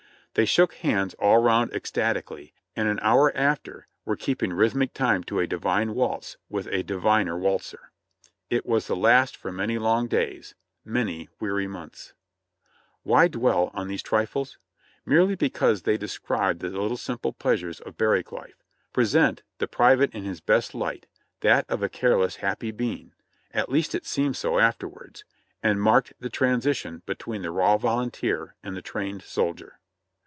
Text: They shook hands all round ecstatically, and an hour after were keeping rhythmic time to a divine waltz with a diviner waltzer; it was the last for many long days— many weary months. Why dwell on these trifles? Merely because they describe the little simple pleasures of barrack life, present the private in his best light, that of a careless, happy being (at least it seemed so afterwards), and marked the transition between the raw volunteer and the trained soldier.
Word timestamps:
They 0.33 0.45
shook 0.45 0.75
hands 0.75 1.13
all 1.15 1.39
round 1.39 1.73
ecstatically, 1.73 2.53
and 2.73 2.87
an 2.87 2.99
hour 3.01 3.35
after 3.35 3.87
were 4.05 4.15
keeping 4.15 4.53
rhythmic 4.53 4.93
time 4.93 5.25
to 5.25 5.41
a 5.41 5.45
divine 5.45 5.93
waltz 5.93 6.37
with 6.47 6.67
a 6.67 6.83
diviner 6.83 7.37
waltzer; 7.37 7.91
it 8.49 8.65
was 8.65 8.87
the 8.87 8.95
last 8.95 9.35
for 9.35 9.51
many 9.51 9.77
long 9.77 10.07
days— 10.07 10.55
many 10.85 11.27
weary 11.41 11.67
months. 11.67 12.13
Why 13.03 13.27
dwell 13.27 13.71
on 13.73 13.89
these 13.89 14.01
trifles? 14.01 14.57
Merely 15.05 15.35
because 15.35 15.81
they 15.81 15.97
describe 15.97 16.59
the 16.59 16.69
little 16.69 16.95
simple 16.95 17.33
pleasures 17.33 17.81
of 17.81 17.97
barrack 17.97 18.31
life, 18.31 18.63
present 18.93 19.43
the 19.57 19.67
private 19.67 20.13
in 20.15 20.23
his 20.23 20.39
best 20.39 20.73
light, 20.73 21.07
that 21.41 21.65
of 21.69 21.83
a 21.83 21.89
careless, 21.89 22.37
happy 22.37 22.71
being 22.71 23.11
(at 23.53 23.69
least 23.69 23.93
it 23.93 24.05
seemed 24.05 24.37
so 24.37 24.59
afterwards), 24.59 25.25
and 25.61 25.81
marked 25.81 26.13
the 26.21 26.29
transition 26.29 27.01
between 27.05 27.41
the 27.41 27.51
raw 27.51 27.75
volunteer 27.75 28.55
and 28.63 28.77
the 28.77 28.81
trained 28.81 29.23
soldier. 29.23 29.79